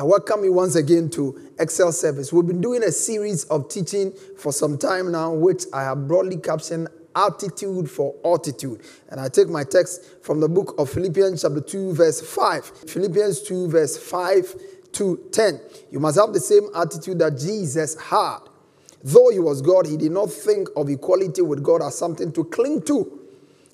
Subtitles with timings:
[0.00, 2.32] I welcome you once again to Excel Service.
[2.32, 6.38] We've been doing a series of teaching for some time now, which I have broadly
[6.38, 8.80] captioned Attitude for Altitude.
[9.10, 12.64] And I take my text from the book of Philippians, chapter 2, verse 5.
[12.88, 14.54] Philippians 2, verse 5
[14.92, 15.60] to 10.
[15.90, 18.38] You must have the same attitude that Jesus had.
[19.04, 22.44] Though he was God, he did not think of equality with God as something to
[22.44, 23.19] cling to.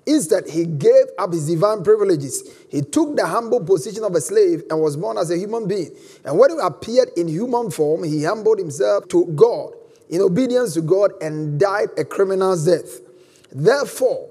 [0.06, 2.48] Instead, he gave up his divine privileges.
[2.70, 5.90] He took the humble position of a slave and was born as a human being.
[6.24, 9.72] And when he appeared in human form, he humbled himself to God
[10.08, 13.00] in obedience to God and died a criminal's death.
[13.50, 14.30] Therefore,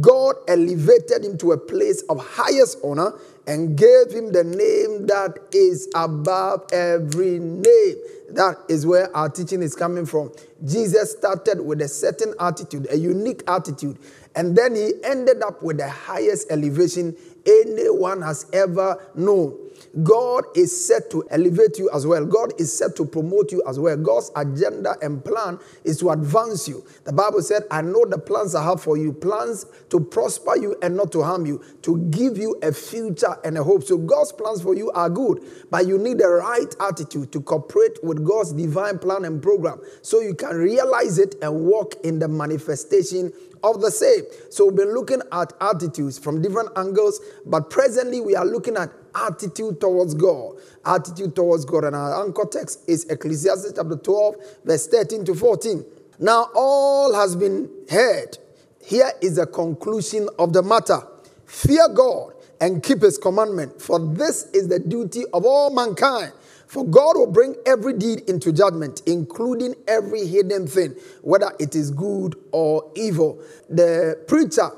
[0.00, 3.12] God elevated him to a place of highest honor
[3.50, 7.96] and gave him the name that is above every name.
[8.30, 10.30] That is where our teaching is coming from.
[10.64, 13.98] Jesus started with a certain attitude, a unique attitude
[14.34, 19.69] and then he ended up with the highest elevation anyone has ever known.
[20.02, 22.24] God is set to elevate you as well.
[22.24, 23.96] God is set to promote you as well.
[23.96, 26.84] God's agenda and plan is to advance you.
[27.04, 30.76] The Bible said, I know the plans I have for you plans to prosper you
[30.82, 33.84] and not to harm you, to give you a future and a hope.
[33.84, 38.02] So, God's plans for you are good, but you need the right attitude to cooperate
[38.02, 42.28] with God's divine plan and program so you can realize it and walk in the
[42.28, 43.32] manifestation
[43.62, 44.22] of the same.
[44.50, 48.90] So we've been looking at attitudes from different angles, but presently we are looking at
[49.14, 50.56] attitude towards God.
[50.84, 51.84] Attitude towards God.
[51.84, 55.84] And our anchor text is Ecclesiastes chapter 12, verse 13 to 14.
[56.18, 58.38] Now all has been heard.
[58.82, 61.00] Here is the conclusion of the matter.
[61.46, 66.32] Fear God and keep his commandment, for this is the duty of all mankind.
[66.66, 71.90] For God will bring every deed into judgment, including every hidden thing, whether it is
[71.90, 73.42] good or evil.
[73.68, 74.70] The preacher,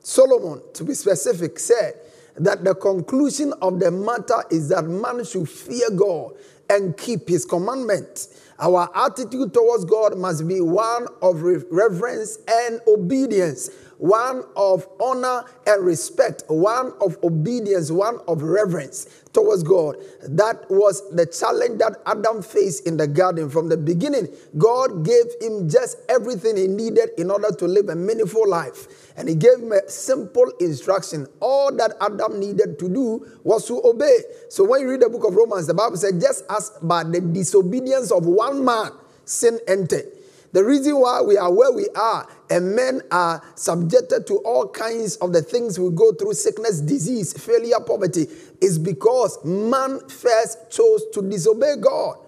[0.00, 1.94] Solomon, to be specific, said
[2.40, 6.32] that the conclusion of the matter is that man should fear God
[6.70, 8.28] and keep his commandment.
[8.58, 15.84] Our attitude towards God must be one of reverence and obedience one of honor and
[15.84, 19.96] respect, one of obedience, one of reverence towards God.
[20.22, 24.28] That was the challenge that Adam faced in the garden from the beginning.
[24.56, 29.12] God gave him just everything he needed in order to live a meaningful life.
[29.16, 31.26] And he gave him a simple instruction.
[31.40, 34.16] All that Adam needed to do was to obey.
[34.48, 37.20] So when you read the book of Romans, the Bible said, just as by the
[37.20, 38.92] disobedience of one man,
[39.26, 40.06] sin entered.
[40.52, 45.16] The reason why we are where we are and men are subjected to all kinds
[45.16, 48.26] of the things we go through sickness, disease, failure, poverty
[48.60, 52.18] is because man first chose to disobey God.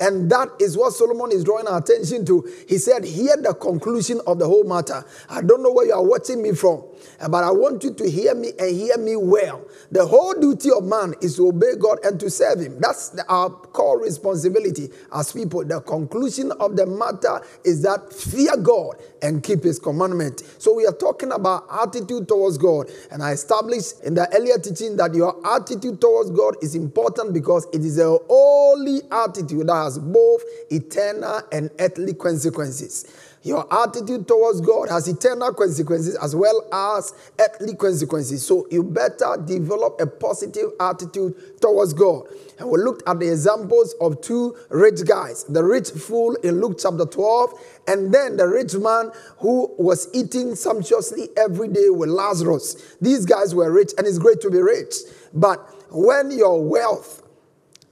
[0.00, 2.48] And that is what Solomon is drawing our attention to.
[2.68, 5.04] He said, Hear the conclusion of the whole matter.
[5.28, 6.84] I don't know where you are watching me from,
[7.30, 9.64] but I want you to hear me and hear me well.
[9.90, 12.78] The whole duty of man is to obey God and to serve Him.
[12.80, 15.64] That's our core responsibility as people.
[15.64, 20.42] The conclusion of the matter is that fear God and keep His commandment.
[20.58, 22.90] So we are talking about attitude towards God.
[23.10, 27.66] And I established in the earlier teaching that your attitude towards God is important because
[27.72, 33.06] it is a holy attitude that has both eternal and earthly consequences.
[33.42, 38.44] Your attitude towards God has eternal consequences as well as earthly consequences.
[38.44, 42.24] So you better develop a positive attitude towards God.
[42.58, 46.78] And we looked at the examples of two rich guys the rich fool in Luke
[46.80, 47.54] chapter 12,
[47.86, 52.96] and then the rich man who was eating sumptuously every day with Lazarus.
[53.00, 54.94] These guys were rich, and it's great to be rich.
[55.32, 55.58] But
[55.90, 57.22] when your wealth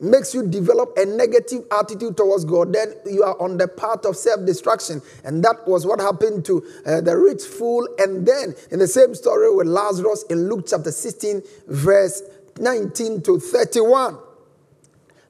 [0.00, 4.16] makes you develop a negative attitude towards God, then you are on the path of
[4.16, 5.00] self destruction.
[5.24, 7.88] And that was what happened to uh, the rich fool.
[7.98, 12.22] And then in the same story with Lazarus in Luke chapter 16, verse
[12.58, 14.18] 19 to 31.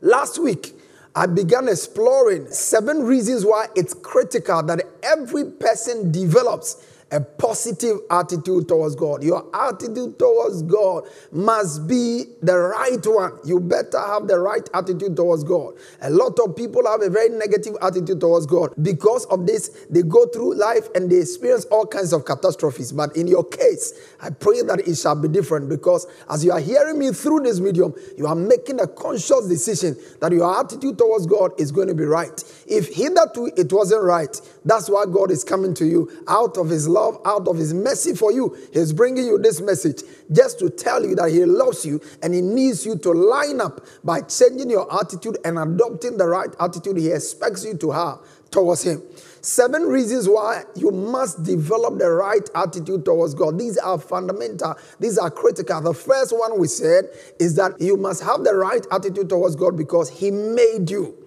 [0.00, 0.72] Last week,
[1.14, 8.66] I began exploring seven reasons why it's critical that every person develops a positive attitude
[8.66, 9.22] towards God.
[9.22, 13.38] Your attitude towards God must be the right one.
[13.44, 15.74] You better have the right attitude towards God.
[16.02, 18.74] A lot of people have a very negative attitude towards God.
[18.82, 22.90] Because of this, they go through life and they experience all kinds of catastrophes.
[22.90, 26.60] But in your case, I pray that it shall be different because as you are
[26.60, 31.26] hearing me through this medium, you are making a conscious decision that your attitude towards
[31.26, 32.42] God is going to be right.
[32.66, 36.88] If hitherto it wasn't right, that's why God is coming to you out of His
[36.88, 38.56] love, out of His mercy for you.
[38.72, 40.02] He's bringing you this message
[40.32, 43.86] just to tell you that He loves you and He needs you to line up
[44.02, 48.18] by changing your attitude and adopting the right attitude He expects you to have
[48.50, 49.02] towards Him.
[49.40, 53.56] Seven reasons why you must develop the right attitude towards God.
[53.60, 55.80] These are fundamental, these are critical.
[55.80, 57.04] The first one we said
[57.38, 61.25] is that you must have the right attitude towards God because He made you.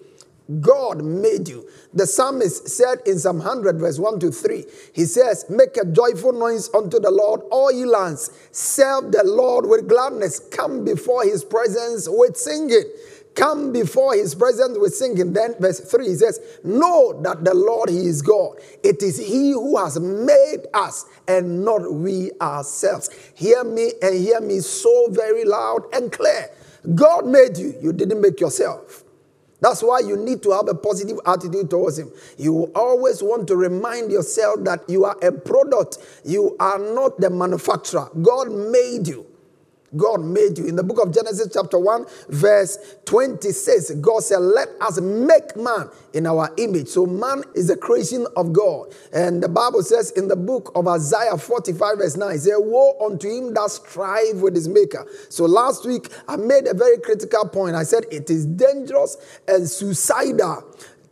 [0.58, 1.68] God made you.
[1.94, 6.32] The psalmist said in Psalm 100, verse 1 to 3, he says, Make a joyful
[6.32, 8.30] noise unto the Lord, all ye lands.
[8.50, 10.40] Serve the Lord with gladness.
[10.40, 12.84] Come before his presence with singing.
[13.34, 15.32] Come before his presence with singing.
[15.32, 18.56] Then, verse 3, he says, Know that the Lord, he is God.
[18.82, 23.10] It is he who has made us and not we ourselves.
[23.34, 26.50] Hear me and hear me so very loud and clear.
[26.94, 29.04] God made you, you didn't make yourself.
[29.60, 32.10] That's why you need to have a positive attitude towards Him.
[32.38, 37.30] You always want to remind yourself that you are a product, you are not the
[37.30, 38.08] manufacturer.
[38.22, 39.29] God made you.
[39.96, 40.66] God made you.
[40.66, 45.88] In the book of Genesis, chapter 1, verse 26, God said, Let us make man
[46.12, 46.88] in our image.
[46.88, 48.94] So, man is a creation of God.
[49.12, 52.96] And the Bible says in the book of Isaiah 45, verse 9, it says, Woe
[53.04, 55.06] unto him that strive with his maker.
[55.28, 57.74] So, last week, I made a very critical point.
[57.74, 59.16] I said, It is dangerous
[59.48, 60.64] and suicidal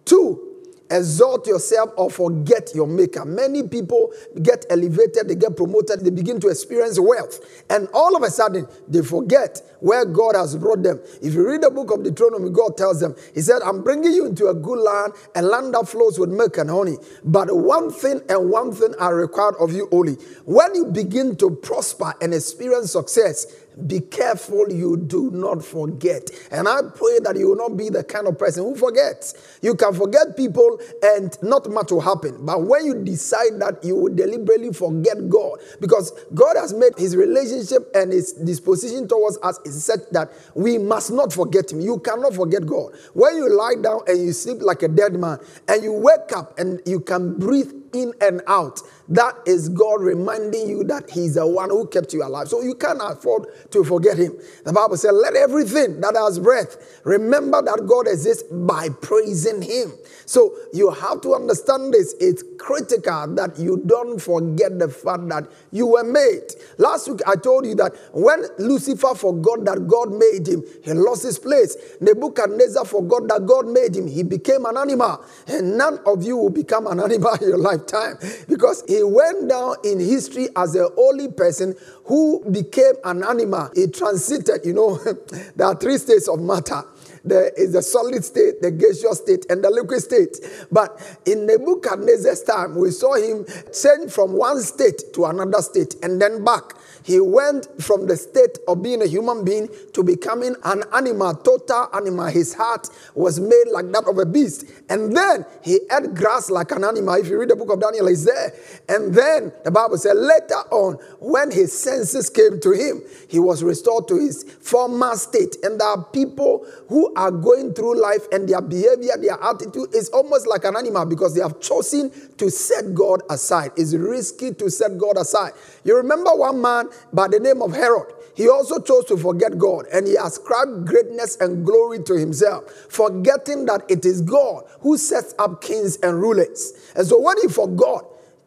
[0.07, 0.48] to
[0.91, 3.25] exalt yourself or forget your maker.
[3.25, 4.13] Many people
[4.43, 7.41] get elevated, they get promoted, they begin to experience wealth,
[7.71, 11.01] and all of a sudden they forget where God has brought them.
[11.23, 14.27] If you read the book of Deuteronomy, God tells them, He said, I'm bringing you
[14.27, 16.97] into a good land, a land that flows with milk and honey.
[17.25, 20.15] But one thing and one thing are required of you only.
[20.45, 23.47] When you begin to prosper and experience success,
[23.87, 26.31] be careful you do not forget.
[26.51, 29.59] And I pray that you will not be the kind of person who forgets.
[29.63, 32.45] You can forget people and not much will happen.
[32.45, 37.15] But when you decide that you will deliberately forget God, because God has made his
[37.17, 41.81] relationship and his disposition towards us is such that we must not forget him.
[41.81, 42.95] You cannot forget God.
[43.15, 45.39] When you lie down and you sleep like a dead man
[45.69, 48.81] and you wake up and you can breathe in and out.
[49.09, 52.49] That is God reminding you that He's the one who kept you alive.
[52.49, 54.37] So you can't afford to forget Him.
[54.65, 59.93] The Bible says, Let everything that has breath remember that God exists by praising Him.
[60.27, 62.15] So you have to understand this.
[62.21, 66.53] It's critical that you don't forget the fact that you were made.
[66.77, 71.23] Last week I told you that when Lucifer forgot that God made him, he lost
[71.23, 71.77] his place.
[72.01, 75.25] Nebuchadnezzar forgot that God made him, he became an animal.
[75.47, 79.77] And none of you will become an animal in your lifetime because he went down
[79.85, 81.75] in history as the only person
[82.05, 83.71] who became an animal.
[83.75, 84.97] He transited, you know,
[85.57, 86.83] there are three states of matter
[87.25, 90.39] there is the solid state, the gaseous state, and the liquid state.
[90.71, 96.21] But in Nebuchadnezzar's time, we saw him change from one state to another state and
[96.21, 96.75] then back.
[97.05, 101.89] He went from the state of being a human being to becoming an animal, total
[101.95, 102.27] animal.
[102.27, 104.65] His heart was made like that of a beast.
[104.89, 107.15] And then he ate grass like an animal.
[107.15, 108.53] If you read the book of Daniel, it's there.
[108.89, 113.63] And then the Bible said later on, when his senses came to him, he was
[113.63, 115.57] restored to his former state.
[115.63, 120.09] And there are people who are going through life and their behavior, their attitude is
[120.11, 123.73] almost like an animal because they have chosen to set God aside.
[123.77, 125.53] It's risky to set God aside.
[125.85, 128.13] You remember one man by the name of Herod.
[128.35, 133.67] He also chose to forget God and he ascribed greatness and glory to himself, forgetting
[133.67, 136.73] that it is God who sets up kings and rulers.
[136.95, 138.05] And so when he forgot,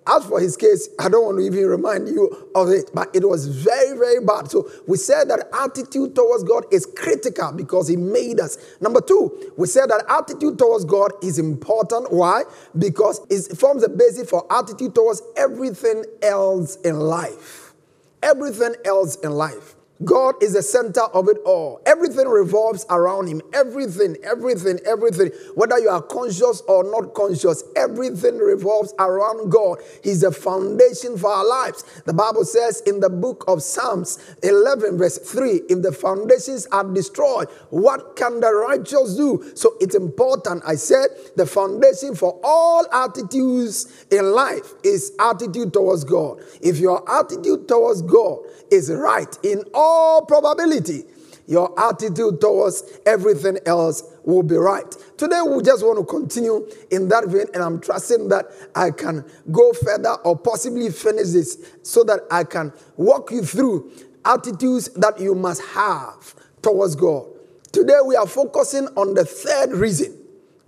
[0.07, 3.27] as for his case, I don't want to even remind you of it, but it
[3.27, 4.49] was very, very bad.
[4.49, 8.57] So we said that attitude towards God is critical because he made us.
[8.81, 12.11] Number two, we said that attitude towards God is important.
[12.11, 12.43] Why?
[12.77, 17.60] Because it forms a basis for attitude towards everything else in life
[18.23, 19.75] everything else in life.
[20.03, 21.81] God is the center of it all.
[21.85, 23.41] Everything revolves around Him.
[23.53, 25.31] Everything, everything, everything.
[25.55, 29.79] Whether you are conscious or not conscious, everything revolves around God.
[30.03, 31.83] He's the foundation for our lives.
[32.05, 36.83] The Bible says in the book of Psalms 11, verse 3 if the foundations are
[36.83, 39.51] destroyed, what can the righteous do?
[39.55, 40.63] So it's important.
[40.65, 46.41] I said the foundation for all attitudes in life is attitude towards God.
[46.61, 48.39] If your attitude towards God
[48.71, 49.90] is right in all
[50.27, 51.03] probability,
[51.47, 54.89] your attitude towards everything else will be right.
[55.17, 58.45] Today, we just want to continue in that vein, and I'm trusting that
[58.75, 63.91] I can go further or possibly finish this so that I can walk you through
[64.23, 67.27] attitudes that you must have towards God.
[67.71, 70.20] Today, we are focusing on the third reason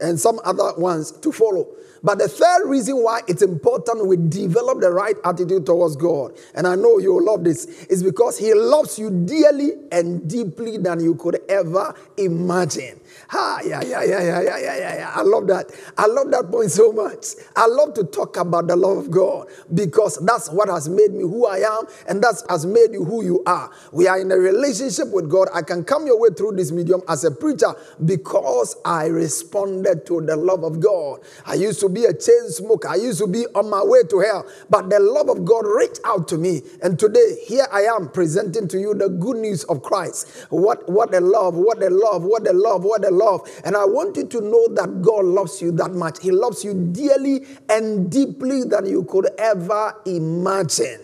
[0.03, 1.67] and some other ones to follow.
[2.03, 6.67] But the third reason why it's important we develop the right attitude towards God, and
[6.67, 11.15] I know you'll love this, is because He loves you dearly and deeply than you
[11.15, 12.99] could ever imagine.
[13.29, 15.11] Ha, yeah, yeah, yeah, yeah, yeah, yeah, yeah, yeah.
[15.15, 15.71] I love that.
[15.97, 17.25] I love that point so much.
[17.55, 21.21] I love to talk about the love of God because that's what has made me
[21.21, 23.71] who I am, and that's has made you who you are.
[23.91, 25.47] We are in a relationship with God.
[25.53, 27.73] I can come your way through this medium as a preacher
[28.05, 31.21] because I responded to the love of God.
[31.45, 32.87] I used to be a chain smoker.
[32.89, 35.99] I used to be on my way to hell, but the love of God reached
[36.05, 39.81] out to me, and today here I am presenting to you the good news of
[39.81, 40.47] Christ.
[40.49, 41.55] What what a love!
[41.55, 42.23] What a love!
[42.23, 42.83] What a love!
[42.83, 43.49] What a love.
[43.65, 46.21] And I want you to know that God loves you that much.
[46.21, 51.01] He loves you dearly and deeply than you could ever imagine.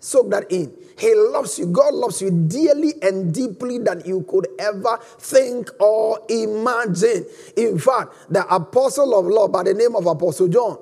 [0.00, 0.72] Soak that in.
[0.98, 1.66] He loves you.
[1.66, 7.26] God loves you dearly and deeply than you could ever think or imagine.
[7.56, 10.78] In fact, the apostle of love by the name of Apostle John,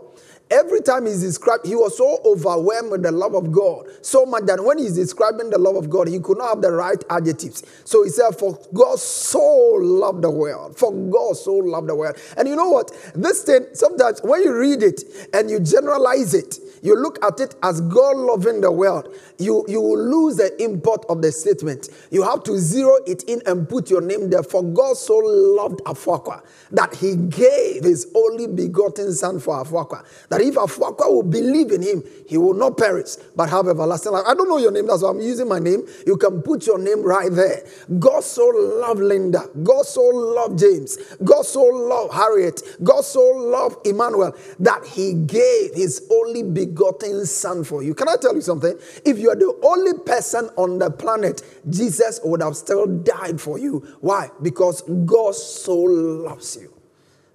[0.51, 4.45] Every time he's described, he was so overwhelmed with the love of God, so much
[4.45, 7.65] that when he's describing the love of God, he could not have the right adjectives.
[7.85, 9.41] So he said, For God so
[9.81, 10.77] loved the world.
[10.77, 12.17] For God so loved the world.
[12.37, 12.91] And you know what?
[13.15, 17.55] This thing, sometimes when you read it and you generalize it, you look at it
[17.63, 19.09] as God loving the world,
[19.39, 21.89] you, you will lose the import of the statement.
[22.11, 24.43] You have to zero it in and put your name there.
[24.43, 30.05] For God so loved Afuakwa that he gave his only begotten son for Afuakwa.
[30.35, 34.25] That if Afuakwa will believe in him, he will not perish but have everlasting life.
[34.27, 35.87] I don't know your name, that's why I'm using my name.
[36.09, 37.65] You can put your name right there.
[38.01, 39.49] God so loved Linda.
[39.63, 40.97] God so loved James.
[41.23, 42.63] God so loved Harriet.
[42.83, 47.95] God so loved Emmanuel that he gave his only begotten son for you.
[47.95, 48.77] Can I tell you something?
[49.05, 53.57] If you are the only person on the planet, Jesus would have still died for
[53.57, 53.87] you.
[54.01, 54.31] Why?
[54.43, 56.73] Because God so loves you.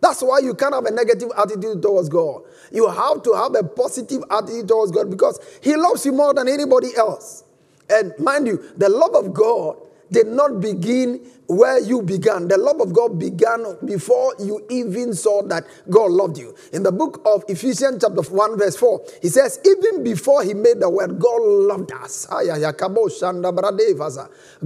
[0.02, 2.44] That's why you can't have a negative attitude towards God.
[2.72, 6.48] You have to have a positive attitude towards God because He loves you more than
[6.48, 7.44] anybody else.
[7.90, 9.78] And mind you, the love of God
[10.12, 12.48] did not begin where you began.
[12.48, 16.56] The love of God began before you even saw that God loved you.
[16.72, 20.80] In the book of Ephesians, chapter 1, verse 4, he says, Even before he made
[20.80, 22.28] the world, God loved us.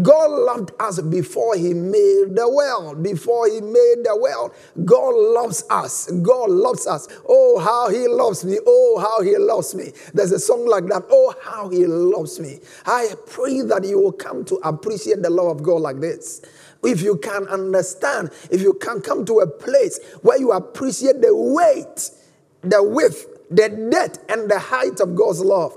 [0.02, 3.02] God loved us before he made the world.
[3.02, 6.12] Before he made the world, God loves us.
[6.12, 7.08] God loves us.
[7.28, 8.60] Oh, how he loves me.
[8.68, 9.94] Oh, how he loves me.
[10.13, 11.04] There's a song like that.
[11.10, 12.60] Oh, how he loves me.
[12.86, 16.42] I pray that you will come to appreciate the love of God like this
[16.84, 21.36] if you can understand, if you can come to a place where you appreciate the
[21.36, 22.12] weight,
[22.62, 25.75] the width, the depth, and the height of God's love,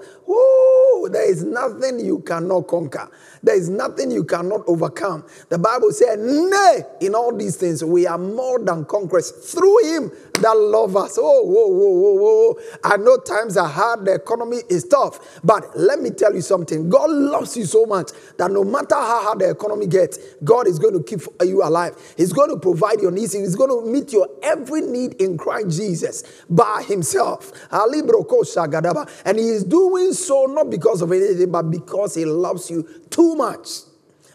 [1.08, 3.10] There is nothing you cannot conquer.
[3.42, 5.24] There is nothing you cannot overcome.
[5.48, 10.10] The Bible said, Nay, in all these things, we are more than conquerors through Him
[10.40, 11.18] that love us.
[11.18, 12.58] Oh, whoa, whoa, whoa, whoa.
[12.84, 16.88] I know times are hard, the economy is tough, but let me tell you something.
[16.88, 20.78] God loves you so much that no matter how hard the economy gets, God is
[20.78, 21.96] going to keep you alive.
[22.16, 23.32] He's going to provide your needs.
[23.32, 27.52] He's going to meet your every need in Christ Jesus by Himself.
[27.70, 27.94] And
[29.38, 33.68] He is doing so not because of anything, but because He loves you too much.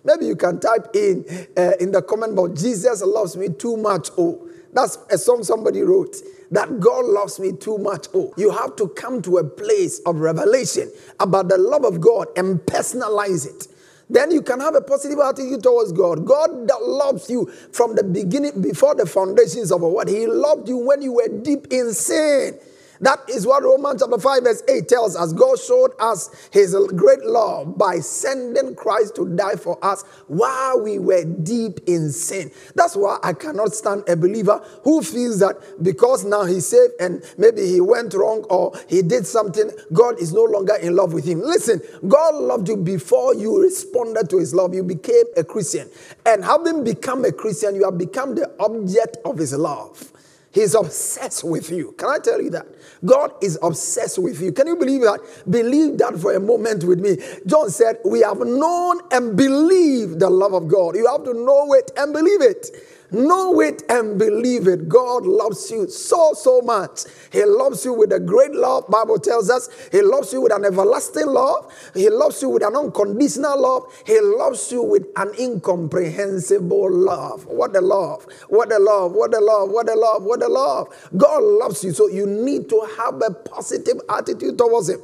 [0.03, 1.25] Maybe you can type in
[1.56, 4.10] uh, in the comment box, Jesus loves me too much.
[4.18, 6.15] Oh, that's a song somebody wrote.
[6.51, 8.08] That God loves me too much.
[8.13, 12.27] Oh, you have to come to a place of revelation about the love of God
[12.36, 13.68] and personalize it.
[14.10, 16.25] Then you can have a positive attitude towards God.
[16.25, 20.10] God that loves you from the beginning, before the foundations of world.
[20.10, 22.60] He loved you when you were deep in sin.
[23.01, 25.34] That is what Romans chapter 5, verse 8 tells us.
[25.34, 31.00] God showed us his great love by sending Christ to die for us while we
[31.00, 32.51] were deep in sin.
[32.75, 37.24] That's why I cannot stand a believer who feels that because now he's saved and
[37.39, 41.25] maybe he went wrong or he did something, God is no longer in love with
[41.25, 41.41] him.
[41.41, 44.75] Listen, God loved you before you responded to his love.
[44.75, 45.89] You became a Christian.
[46.25, 50.12] And having become a Christian, you have become the object of his love.
[50.51, 51.93] He's obsessed with you.
[51.98, 52.67] Can I tell you that?
[53.03, 54.51] God is obsessed with you.
[54.51, 55.20] Can you believe that?
[55.50, 57.17] Believe that for a moment with me.
[57.46, 60.96] John said, We have known and believed the love of God.
[60.96, 62.70] You have to know it and believe it.
[63.12, 64.88] Know it and believe it.
[64.88, 67.01] God loves you so, so much.
[67.32, 68.88] He loves you with a great love.
[68.88, 71.72] Bible tells us he loves you with an everlasting love.
[71.94, 73.84] He loves you with an unconditional love.
[74.06, 77.46] He loves you with an incomprehensible love.
[77.48, 78.25] What a love.
[78.48, 79.12] What a love.
[79.12, 79.72] What a love.
[79.72, 80.24] What a love.
[80.24, 81.10] What a love.
[81.18, 81.91] God loves you.
[81.91, 85.01] So you need to have a positive attitude towards him.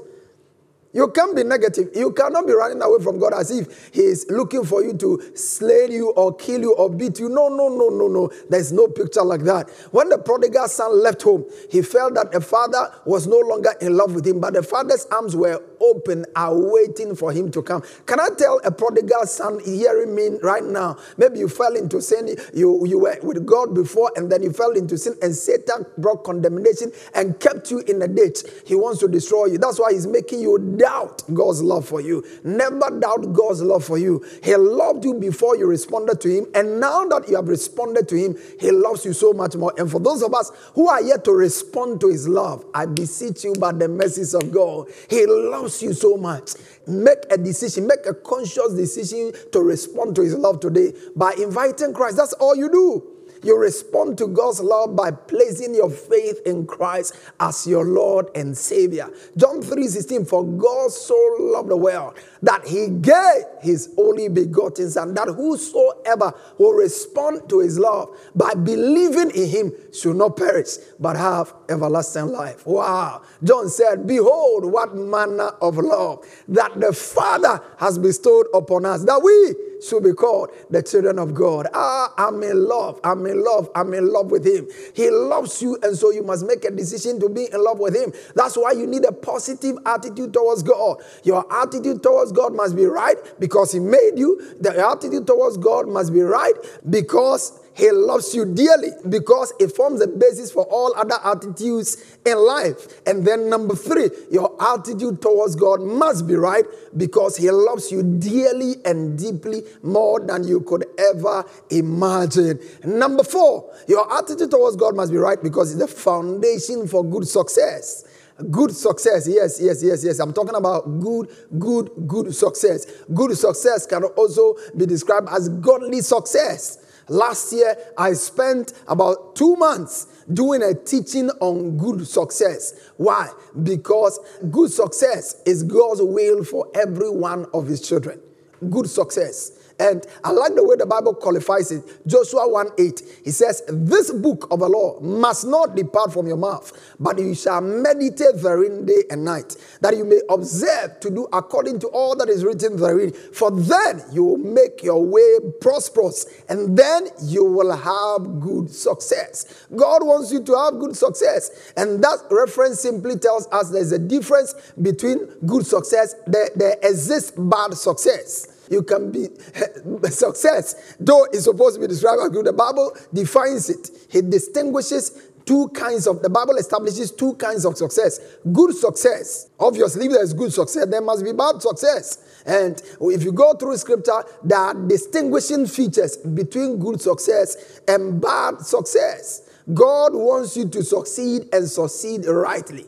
[0.94, 1.90] You can't be negative.
[1.94, 5.32] You cannot be running away from God as if He is looking for you to
[5.36, 7.30] slay you or kill you or beat you.
[7.30, 8.32] No, no, no, no, no.
[8.50, 9.70] There's no picture like that.
[9.92, 13.96] When the prodigal son left home, he felt that the father was no longer in
[13.98, 17.84] love with him, but the father's arms were open, are waiting for him to come.
[18.06, 20.98] Can I tell a prodigal son hearing me right now?
[21.18, 24.72] Maybe you fell into sin, you, you were with God before, and then you fell
[24.72, 28.40] into sin, and Satan brought condemnation and kept you in a ditch.
[28.66, 29.58] He wants to destroy you.
[29.58, 32.24] That's why he's making you doubt God's love for you.
[32.44, 34.24] Never doubt God's love for you.
[34.44, 36.46] He loved you before you responded to Him.
[36.54, 39.74] And now that you have responded to Him, He loves you so much more.
[39.78, 43.44] And for those of us who are yet to respond to His love, I beseech
[43.44, 44.88] you by the mercies of God.
[45.10, 46.52] He loves you so much.
[46.88, 51.94] Make a decision, make a conscious decision to respond to His love today by inviting
[51.94, 52.18] Christ.
[52.18, 53.17] That's all you do.
[53.44, 58.58] You respond to God's love by placing your faith in Christ as your Lord and
[58.58, 59.10] Savior.
[59.36, 65.14] John 3:16 For God so loved the world that he gave his only begotten son
[65.14, 71.16] that whosoever will respond to his love by believing in him should not perish but
[71.16, 72.66] have everlasting life.
[72.66, 73.22] Wow.
[73.44, 79.22] John said, Behold, what manner of love that the Father has bestowed upon us that
[79.22, 81.68] we should be called the children of God.
[81.74, 83.00] Ah, I'm in love.
[83.04, 83.70] I'm in love.
[83.76, 84.68] I'm in love with Him.
[84.94, 87.96] He loves you, and so you must make a decision to be in love with
[87.96, 88.14] Him.
[88.36, 91.02] That's why you need a positive attitude towards God.
[91.24, 94.56] Your attitude towards God must be right because He made you.
[94.60, 96.54] The attitude towards God must be right
[96.90, 102.36] because he loves you dearly because it forms the basis for all other attitudes in
[102.36, 103.06] life.
[103.06, 106.66] And then, number three, your attitude towards God must be right
[106.98, 112.60] because He loves you dearly and deeply more than you could ever imagine.
[112.84, 117.28] Number four, your attitude towards God must be right because it's the foundation for good
[117.28, 118.06] success.
[118.50, 120.20] Good success, yes, yes, yes, yes.
[120.20, 122.86] I'm talking about good, good, good success.
[123.14, 126.80] Good success can also be described as godly success.
[127.10, 132.92] Last year, I spent about two months doing a teaching on good success.
[132.98, 133.30] Why?
[133.64, 134.20] Because
[134.52, 138.22] good success is God's will for every one of his children.
[138.70, 139.57] Good success.
[139.80, 141.84] And I like the way the Bible qualifies it.
[142.08, 143.02] Joshua 1 8.
[143.24, 147.36] He says, This book of the law must not depart from your mouth, but you
[147.36, 152.16] shall meditate therein day and night, that you may observe to do according to all
[152.16, 153.12] that is written therein.
[153.12, 159.66] For then you will make your way prosperous, and then you will have good success.
[159.76, 161.72] God wants you to have good success.
[161.78, 167.32] And that reference simply tells us there's a difference between good success, there, there exists
[167.32, 172.46] bad success you can be eh, success, though it's supposed to be described as good.
[172.46, 173.90] The Bible defines it.
[174.14, 178.20] It distinguishes two kinds of the bible establishes two kinds of success.
[178.52, 182.44] Good success obviously if there's good success there must be bad success.
[182.46, 188.60] And if you go through scripture there are distinguishing features between good success and bad
[188.60, 189.50] success.
[189.74, 192.86] God wants you to succeed and succeed rightly.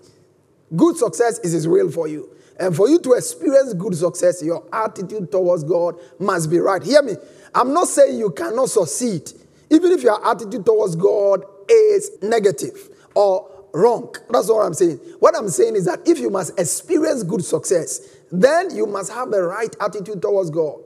[0.76, 4.63] Good success is his will for you and for you to experience good success, your
[4.74, 6.84] attitude towards God must be right.
[6.84, 7.13] Hear me.
[7.56, 9.32] I'm not saying you cannot succeed,
[9.69, 14.13] even if your attitude towards God is negative or wrong.
[14.30, 14.98] That's what I'm saying.
[15.19, 19.32] What I'm saying is that if you must experience good success, then you must have
[19.32, 20.82] the right attitude towards God.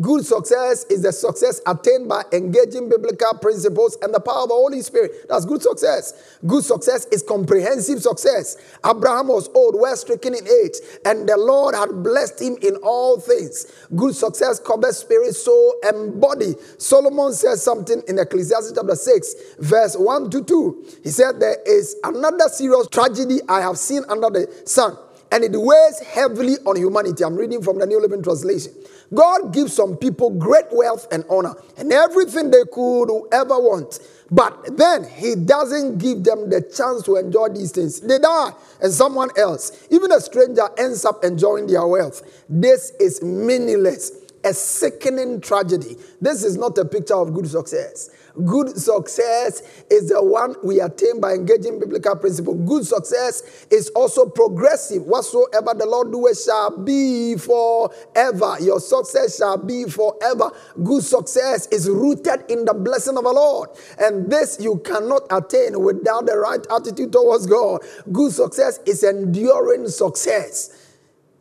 [0.00, 4.54] Good success is the success attained by engaging biblical principles and the power of the
[4.54, 5.12] Holy Spirit.
[5.28, 6.38] That's good success.
[6.44, 8.56] Good success is comprehensive success.
[8.84, 13.20] Abraham was old, well stricken in age, and the Lord had blessed him in all
[13.20, 13.72] things.
[13.94, 16.54] Good success covers spirit, soul, and body.
[16.78, 20.86] Solomon says something in Ecclesiastes chapter 6, verse 1 to 2.
[21.04, 24.96] He said, There is another serious tragedy I have seen under the sun
[25.32, 27.24] and it weighs heavily on humanity.
[27.24, 28.72] I'm reading from the New Living Translation.
[29.14, 34.00] God gives some people great wealth and honor and everything they could ever want.
[34.30, 38.00] But then he doesn't give them the chance to enjoy these things.
[38.00, 42.44] They die, and someone else, even a stranger, ends up enjoying their wealth.
[42.48, 44.10] This is meaningless,
[44.44, 45.96] a sickening tragedy.
[46.20, 48.10] This is not a picture of good success.
[48.44, 52.54] Good success is the one we attain by engaging biblical principle.
[52.54, 55.02] Good success is also progressive.
[55.02, 58.56] Whatsoever the Lord doeth shall be forever.
[58.60, 60.50] Your success shall be forever.
[60.84, 63.70] Good success is rooted in the blessing of the Lord.
[63.98, 67.80] And this you cannot attain without the right attitude towards God.
[68.12, 70.82] Good success is enduring success.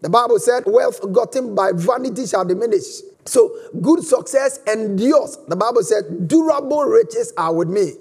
[0.01, 3.01] The Bible said, Wealth gotten by vanity shall diminish.
[3.25, 5.37] So good success endures.
[5.47, 7.93] The Bible said, durable riches are with me.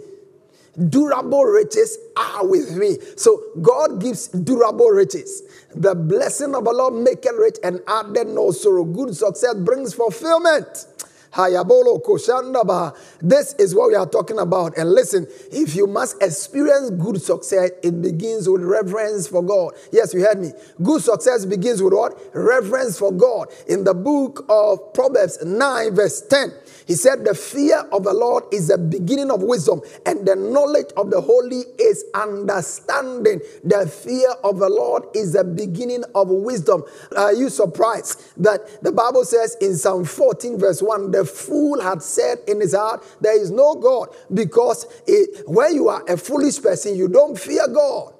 [0.88, 2.96] Durable riches are with me.
[3.16, 5.42] So God gives durable riches.
[5.74, 8.84] The blessing of the Lord maketh rich and added no sorrow.
[8.84, 10.86] Good success brings fulfillment.
[11.34, 12.96] Hayabolo.
[13.20, 14.76] This is what we are talking about.
[14.76, 19.72] And listen, if you must experience good success, it begins with reverence for God.
[19.92, 20.52] Yes, you heard me.
[20.82, 22.18] Good success begins with what?
[22.34, 23.48] Reverence for God.
[23.68, 26.52] In the book of Proverbs 9, verse 10,
[26.86, 30.90] he said, The fear of the Lord is the beginning of wisdom, and the knowledge
[30.96, 33.40] of the holy is understanding.
[33.62, 36.84] The fear of the Lord is the beginning of wisdom.
[37.16, 42.02] Are you surprised that the Bible says in Psalm 14, verse 1, the fool had
[42.02, 46.60] said in his heart, There is no God, because it, when you are a foolish
[46.60, 48.14] person, you don't fear God.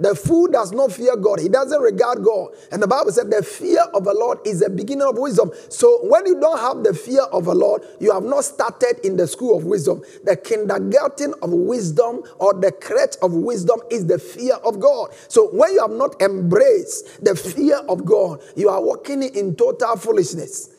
[0.00, 1.40] The fool does not fear God.
[1.40, 2.48] He doesn't regard God.
[2.72, 5.50] And the Bible said the fear of the Lord is the beginning of wisdom.
[5.68, 9.16] So when you don't have the fear of the Lord, you have not started in
[9.16, 10.02] the school of wisdom.
[10.24, 15.10] The kindergarten of wisdom or the crèche of wisdom is the fear of God.
[15.28, 19.96] So when you have not embraced the fear of God, you are walking in total
[19.96, 20.70] foolishness.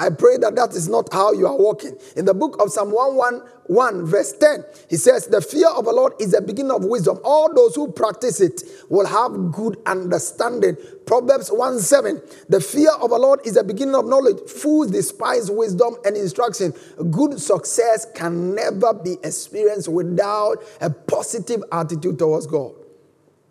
[0.00, 1.94] I pray that that is not how you are walking.
[2.16, 6.14] In the book of Psalm 111, verse 10, he says, The fear of the Lord
[6.18, 7.18] is the beginning of wisdom.
[7.22, 10.78] All those who practice it will have good understanding.
[11.04, 14.40] Proverbs 1 7, the fear of the Lord is the beginning of knowledge.
[14.48, 16.72] Fools despise wisdom and instruction.
[17.10, 22.72] Good success can never be experienced without a positive attitude towards God.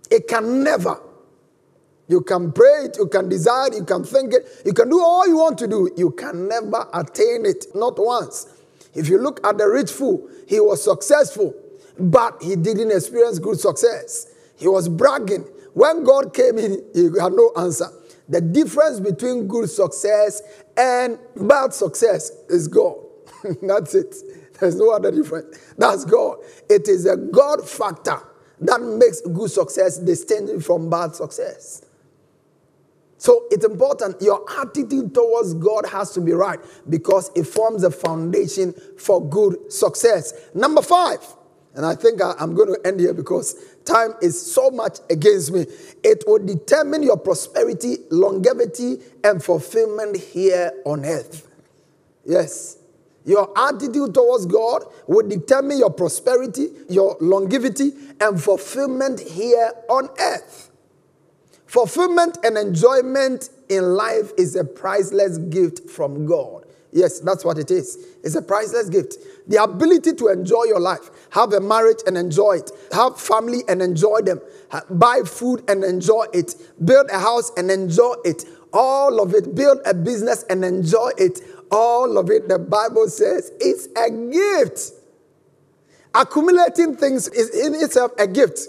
[0.09, 0.99] It can never.
[2.09, 4.99] You can pray it, you can desire it, you can think it, you can do
[4.99, 5.91] all you want to do.
[5.95, 8.47] You can never attain it, not once.
[8.95, 11.53] If you look at the rich fool, he was successful,
[11.99, 14.33] but he didn't experience good success.
[14.57, 15.45] He was bragging.
[15.73, 17.85] When God came in, he had no answer.
[18.27, 20.41] The difference between good success
[20.75, 22.97] and bad success is God.
[23.61, 24.15] That's it.
[24.59, 25.57] There's no other difference.
[25.77, 26.37] That's God.
[26.69, 28.19] It is a God factor
[28.61, 31.85] that makes good success distinct from bad success.
[33.19, 34.21] So it's important.
[34.21, 39.71] Your attitude towards God has to be right because it forms a foundation for good
[39.71, 40.33] success.
[40.55, 41.19] Number five,
[41.75, 45.51] and I think I, am going to end here because time is so much against
[45.51, 45.65] me.
[46.01, 51.45] It will determine your prosperity, longevity, and fulfillment here on earth.
[52.25, 52.77] Yes.
[53.25, 60.68] Your attitude towards God will determine your prosperity, your longevity, and fulfillment here on earth.
[61.69, 66.65] Fulfillment and enjoyment in life is a priceless gift from God.
[66.91, 68.07] Yes, that's what it is.
[68.23, 69.17] It's a priceless gift.
[69.47, 73.83] The ability to enjoy your life, have a marriage and enjoy it, have family and
[73.83, 74.41] enjoy them,
[74.89, 79.77] buy food and enjoy it, build a house and enjoy it, all of it, build
[79.85, 84.93] a business and enjoy it, all of it, the Bible says, it's a gift.
[86.15, 88.59] Accumulating things is in itself a gift.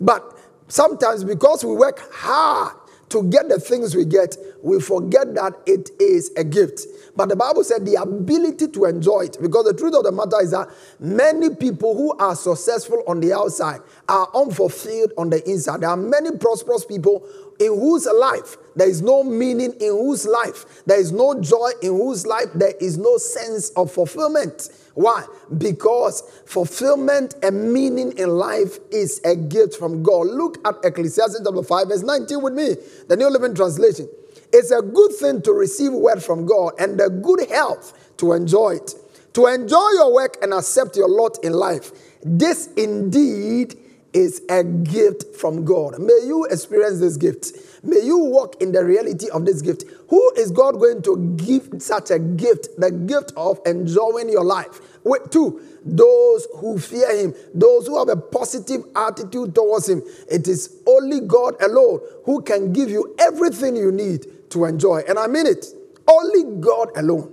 [0.00, 0.37] But
[0.68, 2.76] Sometimes, because we work hard
[3.08, 6.82] to get the things we get, we forget that it is a gift.
[7.16, 10.42] But the Bible said the ability to enjoy it, because the truth of the matter
[10.42, 10.68] is that
[11.00, 15.80] many people who are successful on the outside are unfulfilled on the inside.
[15.80, 17.26] There are many prosperous people
[17.58, 21.90] in whose life there is no meaning, in whose life there is no joy, in
[21.90, 24.70] whose life there is no sense of fulfillment.
[24.94, 25.24] Why?
[25.56, 30.26] Because fulfillment and meaning in life is a gift from God.
[30.26, 32.74] Look at Ecclesiastes chapter 5, verse 19 with me,
[33.08, 34.08] the New Living Translation.
[34.52, 38.76] It's a good thing to receive word from God and the good health to enjoy
[38.76, 38.94] it.
[39.34, 41.92] To enjoy your work and accept your lot in life.
[42.24, 43.76] This indeed
[44.18, 46.00] is a gift from God.
[46.00, 47.52] May you experience this gift.
[47.84, 49.84] May you walk in the reality of this gift.
[50.08, 52.68] Who is God going to give such a gift?
[52.78, 54.80] The gift of enjoying your life.
[55.04, 60.02] Wait, two, those who fear him, those who have a positive attitude towards him.
[60.28, 65.02] It is only God alone who can give you everything you need to enjoy.
[65.08, 65.64] And I mean it.
[66.08, 67.32] Only God alone.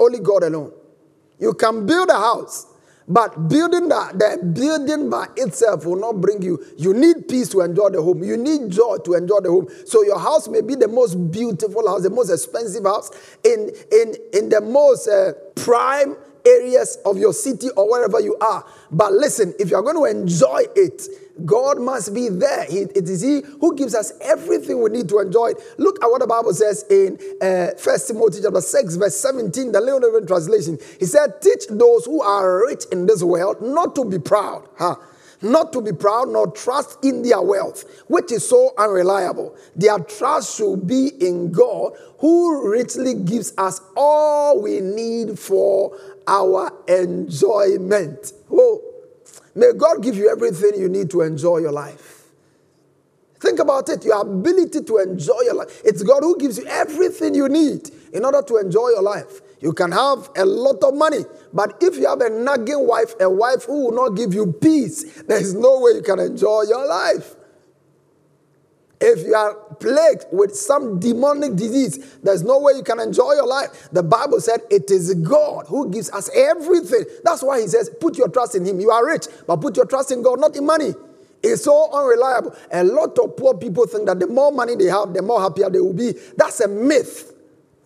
[0.00, 0.72] Only God alone.
[1.38, 2.66] You can build a house,
[3.08, 6.64] but building that, the building by itself will not bring you.
[6.76, 8.24] You need peace to enjoy the home.
[8.24, 9.68] You need joy to enjoy the home.
[9.86, 13.10] So your house may be the most beautiful house, the most expensive house
[13.44, 18.64] in in in the most uh, prime areas of your city or wherever you are.
[18.90, 21.02] But listen, if you're going to enjoy it,
[21.44, 22.64] God must be there.
[22.64, 25.58] He, it is He who gives us everything we need to enjoy it.
[25.78, 30.26] Look at what the Bible says in uh, Timothy chapter 6, verse 17, the Living
[30.26, 30.78] Translation.
[30.98, 34.68] He said, Teach those who are rich in this world not to be proud.
[34.78, 34.96] Huh?
[35.42, 39.54] Not to be proud nor trust in their wealth, which is so unreliable.
[39.74, 45.96] Their trust should be in God, who richly gives us all we need for
[46.26, 48.32] our enjoyment.
[48.50, 48.95] Oh,
[49.56, 52.16] may God give you everything you need to enjoy your life.
[53.40, 55.82] Think about it your ability to enjoy your life.
[55.84, 59.40] It's God who gives you everything you need in order to enjoy your life.
[59.60, 63.28] You can have a lot of money, but if you have a nagging wife, a
[63.28, 66.86] wife who will not give you peace, there is no way you can enjoy your
[66.86, 67.36] life.
[69.00, 73.46] If you are plagued with some demonic disease, there's no way you can enjoy your
[73.46, 73.88] life.
[73.92, 77.04] The Bible said it is God who gives us everything.
[77.22, 78.80] That's why He says, put your trust in Him.
[78.80, 80.94] You are rich, but put your trust in God, not in money.
[81.42, 82.56] It's so unreliable.
[82.72, 85.68] A lot of poor people think that the more money they have, the more happier
[85.68, 86.12] they will be.
[86.36, 87.34] That's a myth.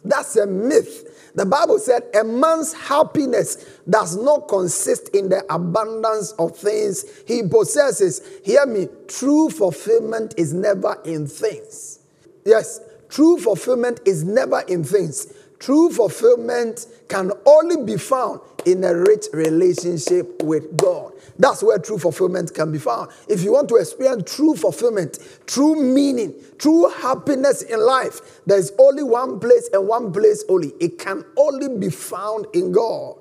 [0.05, 1.33] That's a myth.
[1.35, 7.43] The Bible said a man's happiness does not consist in the abundance of things he
[7.43, 8.21] possesses.
[8.45, 12.01] Hear me, true fulfillment is never in things.
[12.45, 15.33] Yes, true fulfillment is never in things.
[15.61, 21.13] True fulfillment can only be found in a rich relationship with God.
[21.39, 23.11] That's where true fulfillment can be found.
[23.29, 29.03] If you want to experience true fulfillment, true meaning, true happiness in life, there's only
[29.03, 30.73] one place and one place only.
[30.81, 33.17] It can only be found in God,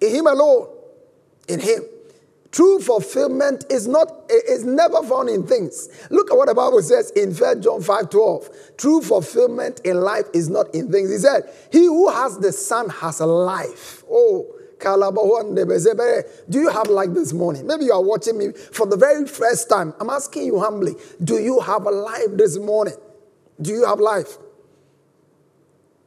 [0.00, 0.68] in Him alone,
[1.48, 1.84] in Him.
[2.54, 5.88] True fulfillment is not is never found in things.
[6.08, 8.76] Look at what the Bible says in 1 John 5 12.
[8.76, 11.10] True fulfillment in life is not in things.
[11.10, 14.04] He said, He who has the Son has a life.
[14.08, 14.46] Oh,
[16.48, 17.66] do you have life this morning?
[17.66, 19.92] Maybe you are watching me for the very first time.
[19.98, 22.94] I'm asking you humbly, do you have a life this morning?
[23.60, 24.36] Do you have life?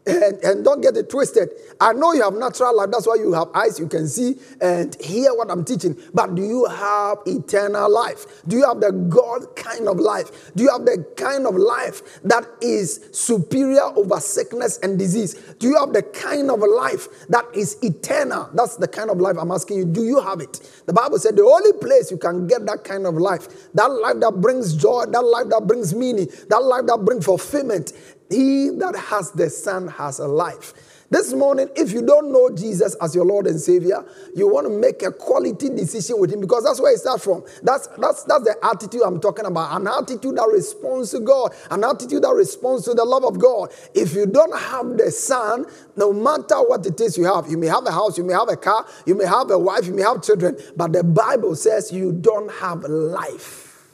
[0.08, 1.50] And, and don't get it twisted.
[1.82, 2.90] I know you have natural life.
[2.92, 5.98] That's why you have eyes you can see and hear what I'm teaching.
[6.14, 8.42] But do you have eternal life?
[8.48, 10.56] Do you have the God kind of life?
[10.56, 15.34] Do you have the kind of life that is superior over sickness and disease?
[15.60, 18.50] Do you have the kind of life that is eternal?
[18.54, 19.86] That's the kind of life I'm asking you.
[19.86, 20.62] Do you have it?
[20.86, 24.20] The Bible said the only place you can get that kind of life, that life
[24.22, 27.92] that brings joy, that life that brings meaning, that life that brings fulfillment,
[28.30, 30.74] he that has the Son has a life.
[31.10, 34.04] This morning, if you don't know Jesus as your Lord and Savior,
[34.36, 37.46] you want to make a quality decision with Him because that's where it starts from.
[37.64, 39.80] That's, that's, that's the attitude I'm talking about.
[39.80, 43.70] An attitude that responds to God, an attitude that responds to the love of God.
[43.96, 47.68] If you don't have the Son, no matter what it is you have, you may
[47.68, 50.02] have a house, you may have a car, you may have a wife, you may
[50.02, 53.86] have children, but the Bible says you don't have life.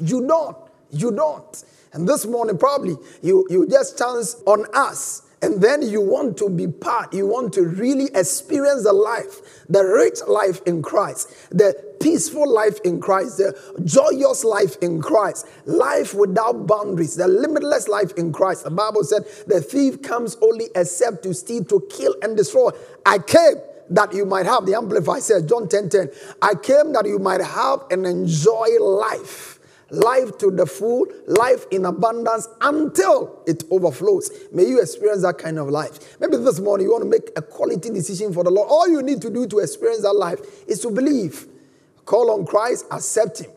[0.00, 0.63] You don't.
[0.94, 1.64] You don't.
[1.92, 5.22] And this morning, probably you, you just chance on us.
[5.42, 9.84] And then you want to be part, you want to really experience the life, the
[9.84, 13.54] rich life in Christ, the peaceful life in Christ, the
[13.84, 18.64] joyous life in Christ, life without boundaries, the limitless life in Christ.
[18.64, 22.70] The Bible said, The thief comes only except to steal, to kill, and destroy.
[23.04, 23.56] I came
[23.90, 27.42] that you might have, the Amplified says, John 10 10, I came that you might
[27.42, 29.53] have and enjoy life
[29.94, 34.30] life to the full, life in abundance until it overflows.
[34.52, 36.20] May you experience that kind of life.
[36.20, 38.68] Maybe this morning you want to make a quality decision for the Lord.
[38.70, 41.46] All you need to do to experience that life is to believe.
[42.04, 43.50] Call on Christ, accept Him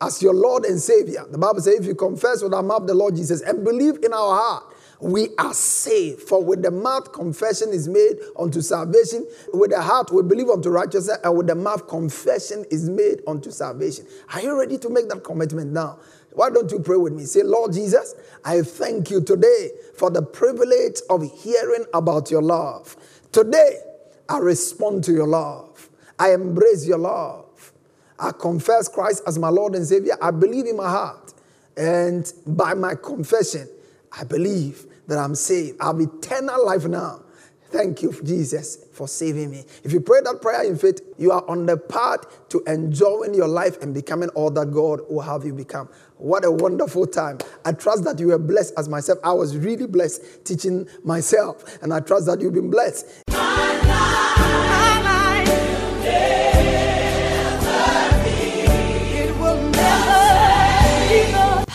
[0.00, 1.24] as your Lord and Savior.
[1.30, 4.12] The Bible says, if you confess with our mouth the Lord Jesus and believe in
[4.12, 4.64] our heart
[5.00, 6.22] we are saved.
[6.22, 10.70] For with the mouth confession is made unto salvation, with the heart we believe unto
[10.70, 14.06] righteousness, and with the mouth confession is made unto salvation.
[14.32, 15.98] Are you ready to make that commitment now?
[16.32, 17.24] Why don't you pray with me?
[17.24, 22.94] Say, Lord Jesus, I thank you today for the privilege of hearing about your love.
[23.32, 23.78] Today,
[24.28, 25.88] I respond to your love.
[26.18, 27.72] I embrace your love.
[28.18, 30.16] I confess Christ as my Lord and Savior.
[30.20, 31.34] I believe in my heart.
[31.76, 33.68] And by my confession,
[34.12, 35.80] I believe that I'm saved.
[35.80, 37.22] I have eternal life now.
[37.70, 39.64] Thank you, Jesus, for saving me.
[39.82, 43.48] If you pray that prayer in faith, you are on the path to enjoying your
[43.48, 45.88] life and becoming all that God will have you become.
[46.16, 47.38] What a wonderful time.
[47.64, 49.18] I trust that you were blessed as myself.
[49.24, 53.06] I was really blessed teaching myself, and I trust that you've been blessed.